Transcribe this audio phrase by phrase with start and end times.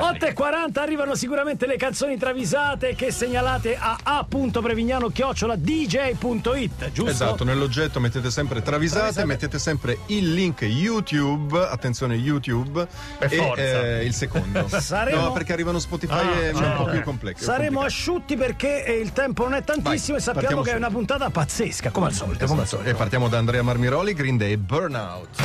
[0.00, 7.10] 8.40 arrivano sicuramente le canzoni travisate che segnalate a a.prevignano-dj.it, giusto?
[7.10, 9.26] Esatto, nell'oggetto mettete sempre travisate, Travisate.
[9.26, 12.86] mettete sempre il link YouTube, attenzione YouTube,
[13.18, 13.60] Per e forza.
[13.62, 14.68] eh, il secondo.
[14.78, 16.84] Saremo- No, perché arrivano Spotify Ah, e è un certo.
[16.84, 17.42] po' più complesso.
[17.42, 17.86] Saremo complicato.
[17.86, 20.76] asciutti perché eh, il tempo non è tantissimo Vai, e sappiamo che è subito.
[20.76, 22.46] una puntata pazzesca, come al solito.
[22.46, 22.82] Come al Esatto.
[22.82, 22.94] solito.
[22.94, 25.38] E partiamo da Andrea Marmiroli, Green Day Burnout.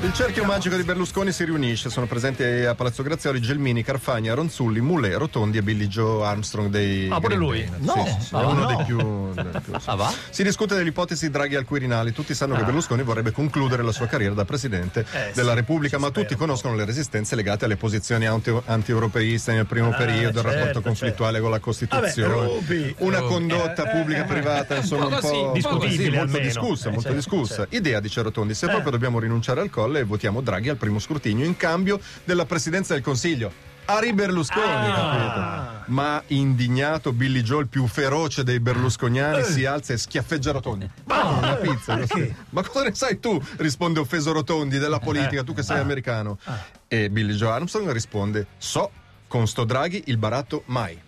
[0.00, 4.80] Il cerchio magico di Berlusconi si riunisce, sono presenti a Palazzo Grazioli Gelmini, Carfagna, Ronzulli,
[4.80, 7.68] Mulè, Rotondi e Billy Joe Armstrong dei Ah, pure Green lui?
[7.68, 7.78] Day.
[7.80, 8.04] No.
[8.20, 8.66] Sì, sì, Ah, è uno no.
[8.66, 9.90] dei più, dei più, sì.
[9.90, 10.12] Ah, va?
[10.30, 14.34] Si discute dell'ipotesi Draghi al Quirinale, tutti sanno che Berlusconi vorrebbe concludere la sua carriera
[14.34, 19.52] da presidente Eh, della Repubblica, ma tutti conoscono le resistenze legate alle posizioni anti- anti-europeiste
[19.52, 24.22] nel primo Ah, periodo, il rapporto certo, conflittuale con la Costituzione, Vabbè, una condotta pubblica
[24.22, 27.54] privata, insomma un po' discutibile molto discussa, Eh, molto certo, discussa.
[27.56, 27.74] certo.
[27.74, 31.56] Idea, dice Rotondi, se proprio dobbiamo rinunciare al colle, votiamo Draghi al primo scrutinio in
[31.56, 33.66] cambio della presidenza del Consiglio.
[33.86, 35.84] Ari Berlusconi, capito?
[35.86, 40.90] Ma indignato Billy Joe, il più feroce dei berlusconiani, si alza e schiaffeggia Rotondi.
[41.04, 42.34] Ma una pizza, così.
[42.50, 43.42] Ma cosa ne sai tu?
[43.56, 46.38] Risponde offeso Rotondi della politica, tu che sei americano.
[46.86, 48.90] E Billy Joe Armstrong risponde: So,
[49.26, 51.00] con sto Draghi il baratto mai.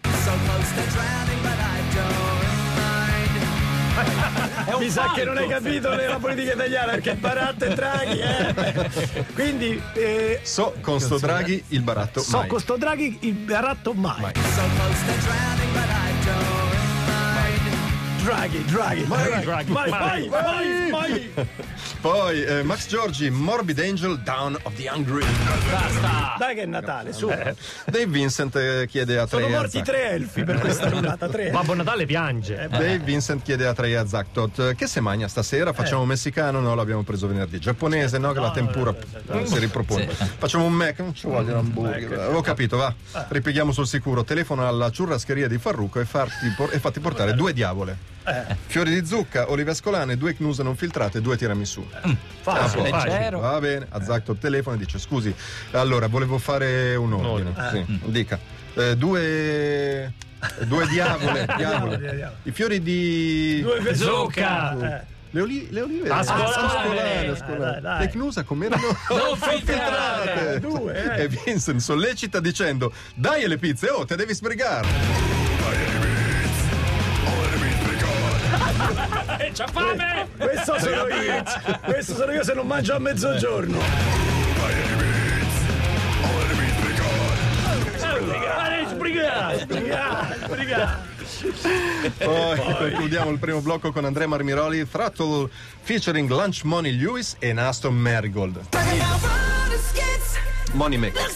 [4.78, 9.24] Mi sa che non hai capito la politica italiana perché Baratto e Draghi, eh.
[9.34, 12.48] Quindi eh, So, con sto Draghi il baratto so mai.
[12.48, 14.20] con sto Draghi il baratto mai.
[14.20, 14.32] Mai.
[18.30, 21.30] Draghi, Draghi, Draghi, Draghi, mai, mai, mai, mai.
[22.00, 25.24] Poi eh, Max Giorgi, Morbid Angel, Down of the Hungry.
[25.68, 26.36] Basta!
[26.38, 27.26] Dai che è Natale, su.
[27.26, 31.50] Dave Vincent eh, chiede a Sono Trey morti Azak- tre elfi per questa lunata, tre.
[31.50, 32.68] Babbo Natale piange.
[32.70, 35.72] Dave Vincent chiede a Trey Zaktot che se magna stasera?
[35.72, 36.60] Facciamo messicano?
[36.60, 37.58] No l'abbiamo preso venerdì.
[37.58, 38.94] Giapponese no che la tempura
[39.32, 40.06] eh, si ripropone.
[40.06, 42.12] Facciamo un mac non ci voglio un hamburger.
[42.20, 42.94] Avevo capito va.
[43.28, 44.22] Ripieghiamo sul sicuro.
[44.22, 48.18] Telefono alla ciurrascheria di Farruco e, farti por- e fatti portare due diavole
[48.66, 51.84] fiori di zucca olive ascolane due knuse non filtrate e due tiramisù
[52.42, 52.90] Facile.
[52.90, 53.30] Ah, Facile.
[53.30, 55.34] Va bene, Azzacto il telefono e dice scusi,
[55.72, 57.52] allora volevo fare un ordine.
[57.72, 58.38] Sì, dica.
[58.74, 60.12] Eh, due
[60.64, 61.98] due diavole, diavole.
[61.98, 62.36] diavole.
[62.44, 65.00] I fiori di Due Zucca.
[65.00, 65.04] Eh.
[65.32, 67.80] le, oli- le olive Dai, ascolane.
[67.80, 67.98] dai.
[68.00, 70.60] le knusa com'erano Non filtrate.
[70.60, 71.22] Due, eh.
[71.24, 74.88] e Vincent sollecita dicendo dai le pizze oh te devi sbrigare
[79.60, 80.28] c'ha fame!
[80.36, 81.42] Questo sono io.
[81.84, 83.78] Questo sono io se non mangio a mezzogiorno.
[87.98, 89.58] Fare sbrigare!
[89.58, 91.08] Sbrigà, sbrigà.
[92.18, 95.48] poi concludiamo il primo blocco con Andrea Marmiroli Throttle
[95.82, 98.60] featuring Lunch Money Lewis e Aston Marigold
[100.72, 101.30] Money Maker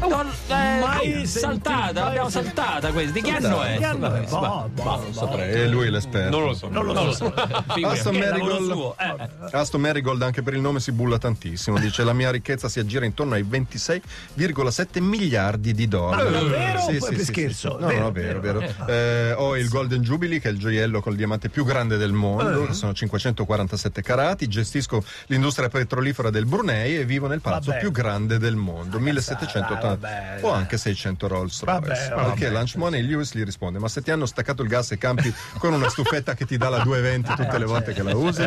[0.00, 3.10] Non, eh, Mai saltata, sentito- l'abbiamo saltata questa.
[3.12, 3.76] Di che anno è?
[3.78, 4.20] Che anno è?
[4.28, 6.68] Boh, boh, non saprei è lui l'esperto Non lo so.
[6.68, 7.32] Non lo so.
[7.34, 8.70] Aston Che è lavoro Marigold.
[8.70, 8.96] suo.
[8.98, 9.16] Eh.
[9.52, 13.04] Aston Marigold anche per il nome si bulla tantissimo dice la mia ricchezza si aggira
[13.04, 16.84] intorno ai 26,7 miliardi di dollari Ma davvero?
[16.84, 17.76] Poi per sì, scherzo?
[17.76, 17.82] sì.
[17.82, 21.16] no Vero, no vero vero Eh, ho il Golden Jubilee che è il gioiello col
[21.16, 22.66] diamante più grande del mondo Eh.
[22.68, 27.80] che sono 547 carati gestisco l'industria petrolifera del Brunei e vivo nel palazzo Vabbè.
[27.80, 32.08] più grande del mondo 1780 vabbè, o anche 600 Rolls Royce.
[32.10, 32.50] Vabbè, vabbè.
[32.50, 35.72] Lunch Money Lewis gli risponde ma se ti hanno staccato il gas e campi con
[35.72, 38.44] una stufetta che ti dà la 220 tutte le volte che la usi?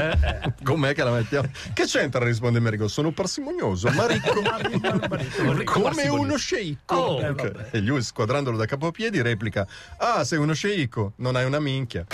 [0.63, 1.49] Com'è che la mettiamo.
[1.73, 2.23] Che c'entra?
[2.23, 4.33] risponde Marigold sono parsimonioso ma ricco.
[5.65, 6.95] Come uno sceicco.
[6.95, 7.51] Oh, Ok.
[7.51, 7.67] vabbè.
[7.71, 9.65] e Lewis squadrandolo da capopiedi replica
[9.97, 12.05] ah sei uno sceicco non hai una minchia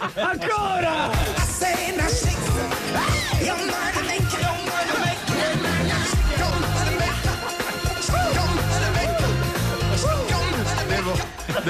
[0.00, 1.10] Ancora!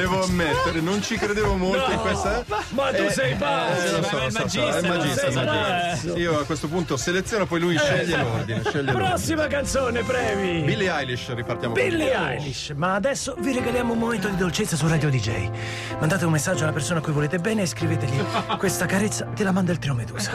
[0.00, 3.97] Devo ammettere non ci credevo molto in questa Ma tu sei Eh, pazzo!
[3.99, 6.19] lo so, ma so, il so, è magista, è magista.
[6.19, 10.62] io a questo punto seleziono poi lui sceglie l'ordine sceglie l'ordine Prossima canzone, Previ!
[10.62, 12.73] Billie Eilish ripartiamo con Billie Eilish.
[12.76, 15.50] Ma adesso vi regaliamo un momento di dolcezza su Radio DJ.
[15.99, 18.23] Mandate un messaggio alla persona a cui volete bene e scrivetegli
[18.58, 20.31] questa carezza te la manda il trio Medusa.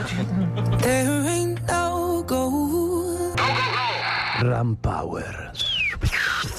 [0.79, 3.39] There ain't no gold.
[4.39, 5.51] Ram Power.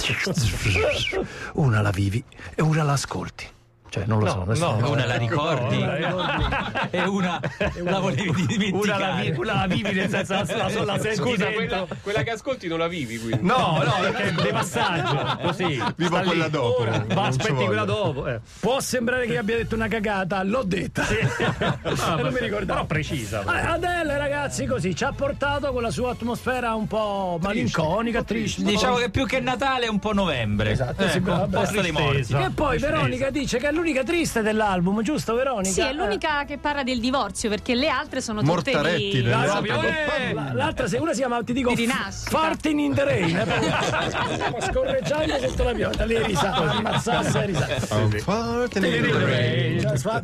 [1.54, 2.22] Una la vivi
[2.54, 3.55] e una la ascolti.
[3.96, 4.42] Cioè, non lo so.
[4.42, 7.40] adesso- Una la ricordi No, e una
[7.82, 9.34] la volevi dimenticare.
[9.36, 12.88] una la vivi nel senso la, la, la Scusa, quella, quella che ascolti non la
[12.88, 13.38] vivi quindi.
[13.46, 15.64] No, no, perché è di passaggio, così.
[15.96, 16.26] Vivo sta lì.
[16.26, 16.84] quella dopo.
[16.84, 18.26] Ma ci aspetti quella dopo.
[18.28, 18.40] eh.
[18.60, 21.04] Può sembrare che abbia detto una cagata, l'ho detta.
[22.16, 22.64] non mi ricordavo.
[22.66, 23.42] Però precisa.
[23.46, 28.62] Adele, ragazzi, così ci ha portato con la sua atmosfera un po' malinconica, triste.
[28.62, 30.70] Diciamo che più che Natale è un po' novembre.
[30.72, 32.32] Esatto, Eh, sì, un posto dei morti.
[32.34, 35.70] E poi Veronica dice che è l'unica triste dell'album, giusto Veronica?
[35.70, 39.28] Sì, è l'unica che parla del divorzio perché le altre sono tutte Mortaretti di...
[39.28, 40.06] Eh, altre.
[40.28, 43.36] eh, la- L'altra, se una si chiama, ti dico, Di farting in the rain.
[43.36, 46.04] eh, scorreggiando sotto la pioggia.
[46.04, 47.96] Lei risata, ammazzasse e risata.
[47.98, 49.98] I'm farting in the rain.
[49.98, 50.22] Fa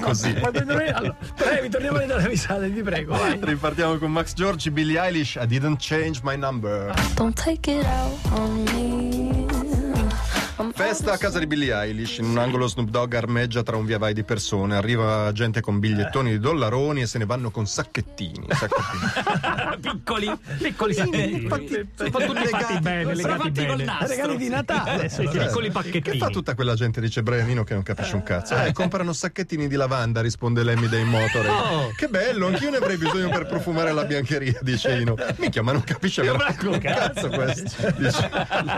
[0.00, 0.34] così.
[0.40, 3.16] Allora, Previ, torniamo dalle risate, ti prego.
[3.16, 3.38] Vai.
[3.40, 6.92] Ripartiamo con Max Giorgi, Billie Eilish, I didn't change my number.
[7.14, 8.87] Don't take it out on me.
[10.78, 13.98] Festa a casa di Billie Eilish, in un angolo Snoop Dogg armeggia tra un via
[13.98, 18.46] vai di persone, arriva gente con bigliettoni di dollaroni e se ne vanno con sacchettini.
[18.54, 19.80] sacchettini.
[19.80, 20.38] Piccoli.
[20.62, 24.06] Piccoli fatti- sono tutti fatti bene, Sono legati fatti col nastro.
[24.06, 26.18] Regali di Natale, sì, piccoli Che pacchettini.
[26.18, 28.54] fa tutta quella gente, dice Brianino, che non capisce un cazzo?
[28.56, 31.96] Eh, comprano sacchettini di lavanda, risponde Lemmy dei Motorhead.
[31.96, 35.16] Che bello, anch'io ne avrei bisogno per profumare la biancheria, dice Ino.
[35.38, 37.92] Minchia, ma non capisce veramente un cazzo questo.
[37.96, 38.30] Dice,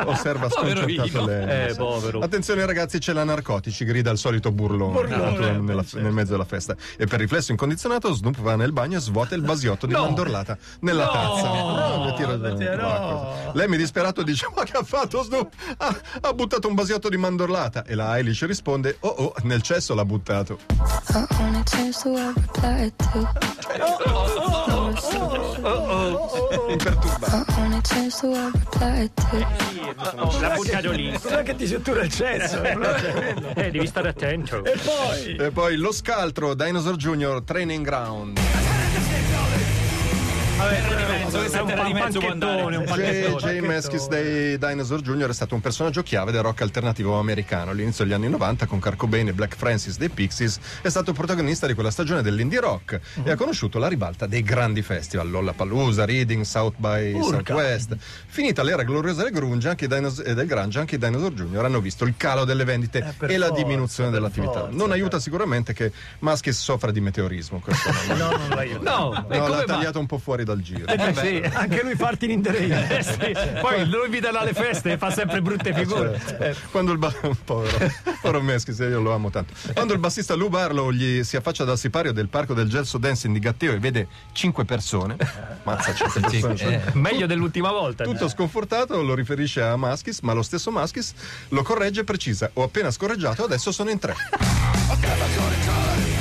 [0.07, 1.27] osserva sconcertato.
[1.27, 1.51] Lemmy.
[1.53, 1.89] Eh, sì.
[1.91, 2.21] Povero.
[2.21, 6.01] Attenzione ragazzi, c'è la narcotici, grida il solito burlone, Burlone, nella- sì.
[6.01, 6.75] nel mezzo della festa.
[6.97, 11.05] E per riflesso incondizionato, Snoop va nel bagno e svuota il basiotto di mandorlata nella
[11.05, 11.49] No, tazza.
[11.49, 12.99] No, le tira- no.
[12.99, 13.53] no.
[13.55, 15.53] Lemmy disperato dice: Ma che ha fatto Snoop?
[15.77, 17.85] Ha, ha buttato un basiotto di mandorlata.
[17.85, 20.59] E la Eilish risponde: Oh oh, nel cesso l'ha buttato.
[27.21, 27.50] the
[30.41, 31.11] La buttato lì.
[31.11, 32.63] Non è che ti settura il cesso.
[32.63, 34.65] eh, devi stare attento.
[34.65, 35.37] E poi.
[35.37, 37.43] E poi lo scaltro, Dinosaur Jr.
[37.45, 38.39] Training Ground.
[42.31, 43.61] J.
[43.61, 45.29] Maskis dei Dinosaur Jr.
[45.29, 47.71] è stato un personaggio chiave del rock alternativo americano.
[47.73, 51.67] All'inizio degli anni 90, con Kurt Cobain e Black Francis dei Pixies, è stato protagonista
[51.67, 56.45] di quella stagione dell'indie rock e ha conosciuto la ribalta dei grandi festival, Lollapalooza, Reading,
[56.45, 57.55] South by Urca.
[57.55, 57.97] Southwest.
[58.27, 61.65] Finita l'era gloriosa del grunge anche i Dinos- e del grunge, anche i Dinosaur Jr.
[61.65, 64.61] hanno visto il calo delle vendite per e la forza, diminuzione per dell'attività.
[64.61, 65.91] forza, non aiuta sicuramente che
[66.21, 67.61] Maskis soffra di meteorismo.
[67.61, 68.83] Questo No, non l'aiuto.
[68.83, 69.65] No, No, come l'ha va?
[69.65, 70.87] tagliato un po' fuori dal giro.
[70.87, 73.59] Eh sì, anche lui farti in interesse.
[73.61, 76.21] Poi lo invitano alle feste e fa sempre brutte figure.
[76.25, 76.69] Certo.
[76.71, 77.13] Quando il ba-
[77.45, 79.55] povero, povero Meschis, io lo amo tanto.
[79.73, 83.33] Quando il bassista Lou Barlow gli si affaccia dal sipario del parco del Gelso Dancing
[83.33, 85.17] di Gatteo e vede cinque persone,
[85.63, 86.91] mazza cinque persone, cioè, eh.
[86.95, 88.05] Meglio dell'ultima volta.
[88.05, 91.15] tutto sconfortato lo riferisce a Maschis, ma lo stesso Maschis
[91.49, 94.15] lo corregge e precisa: ho appena scorreggiato, adesso sono in tre.
[94.89, 96.20] No,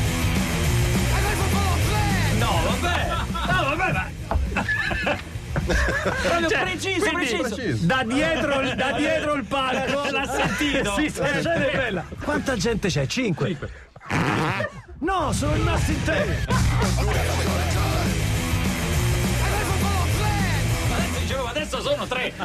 [5.74, 7.56] Proprio preciso, preciso.
[7.56, 7.86] Preciso.
[7.86, 10.10] Da dietro, da dietro il palco.
[10.10, 10.94] L'ha sentito.
[10.96, 12.06] Sì, sì, la scena è bella.
[12.24, 13.06] Quanta gente c'è?
[13.08, 13.58] Cinque.
[15.00, 16.48] No, sono rimasti in tre.
[21.50, 22.34] Adesso sono tre.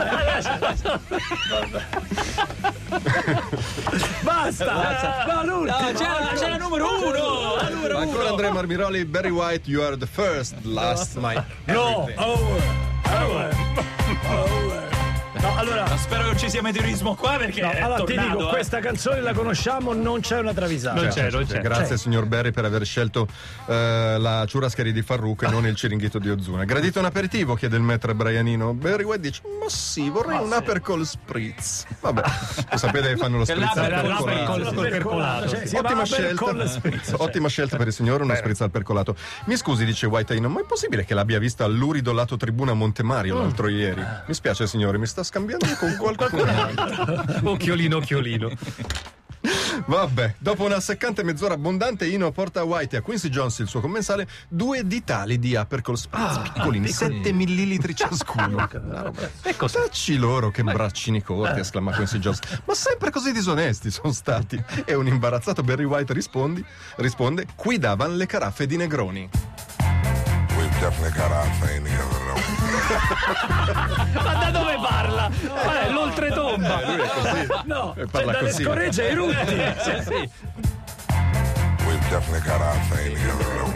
[4.22, 5.42] Basta.
[5.44, 5.62] No.
[5.64, 7.56] No, c'è la, c'è la numero uno.
[7.56, 8.30] La numero Ancora uno.
[8.30, 11.34] Andrea Marmiroli, Barry White, you are the first, last, my
[11.66, 12.18] No, everything.
[12.18, 12.42] over.
[12.42, 12.83] Over.
[15.64, 15.96] Allora.
[15.96, 18.52] Spero che non ci sia meteorismo qua perché No, allora ti tornato, dico, eh.
[18.52, 21.10] questa canzone la conosciamo, non c'è una travisata.
[21.10, 21.66] Certo, certo.
[21.66, 23.26] Grazie signor Berry per aver scelto
[23.66, 26.64] eh, la churrascari di Farruca e non il ciringhito di Ozuna.
[26.64, 27.54] Gradito un aperitivo?
[27.54, 28.74] chiede il maître Brianino.
[28.74, 31.86] Barry White dice: Ma sì, vorrei un Apercol Spritz.
[32.00, 32.22] Vabbè,
[32.70, 34.74] lo sapete che fanno lo spritz al Spritz, percolato.
[34.74, 35.48] Col percolato.
[35.48, 37.14] Cioè, Ottima scelta, cioè.
[37.16, 39.16] ottima scelta per il signore, uno spritz al percolato.
[39.46, 43.68] Mi scusi, dice Whiteino, ma è possibile che l'abbia vista all'urido lato tribuna Montemario l'altro
[43.68, 44.04] ieri?
[44.26, 47.50] Mi spiace, signore, mi sta scambiando con qualcuno.
[47.50, 48.50] Occhiolino, occhiolino.
[49.86, 53.68] Vabbè, dopo una seccante mezz'ora abbondante, Ino porta a White e a Quincy Jones, il
[53.68, 58.66] suo commensale, due ditali di Apercol Spritz piccolini, 7 millilitri ciascuno.
[59.42, 59.80] E cos'è?
[59.80, 62.38] Tacci loro che braccini corti, esclama Quincy Jones.
[62.64, 64.62] Ma sempre così disonesti sono stati.
[64.86, 66.64] E un imbarazzato Barry White rispondi,
[66.96, 69.28] risponde: Qui davan le caraffe di Negroni.
[70.56, 72.23] We've definitely got our thing together.
[74.22, 75.30] Ma da dove parla?
[75.84, 76.80] Eh, l'oltretomba.
[76.86, 77.46] lui è così.
[77.64, 78.62] No, E cioè, dalle così.
[78.62, 79.62] scoregge ai rutti.
[79.78, 80.30] Sì, sì.
[81.86, 83.72] We've definitely got our thing together, though.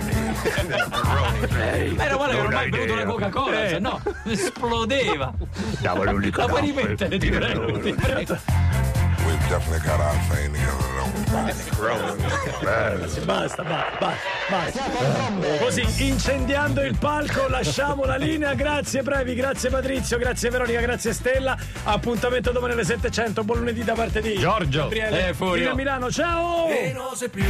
[1.95, 5.33] Meno male che non ho mai bevuto una Coca-Cola, se no esplodeva.
[5.81, 7.79] La puoi rimettere, ti prego.
[9.49, 11.09] Definitely got our thing together though.
[12.65, 13.99] Basta, basta, basta,
[14.49, 15.59] basta.
[15.59, 18.55] Così, incendiando il palco, lasciamo la linea.
[18.55, 21.57] Grazie Previ, grazie Patrizio, grazie Veronica, grazie Stella.
[21.85, 23.45] Appuntamento domani alle 700.
[23.45, 24.83] Buon lunedì da parte di Giorgio.
[24.83, 25.29] Gabriele.
[25.29, 25.57] Eh, Furio.
[25.57, 26.69] Fino a Milano, ciao!
[26.69, 27.45] E non sei più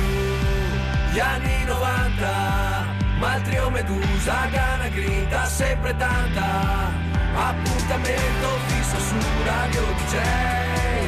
[1.13, 2.85] gli anni 90,
[3.19, 7.07] ma il trio Medusa gana grinta sempre tanta.
[7.35, 9.15] Appuntamento fisso su
[9.45, 11.08] Radio DJ,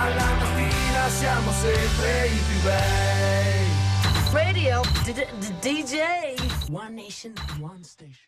[0.00, 3.66] alla mattina siamo sempre i più bei.
[4.32, 6.70] Radio, d- d- DJ.
[6.70, 8.26] One nation, one station.